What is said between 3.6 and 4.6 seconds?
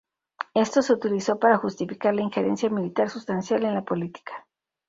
en la política.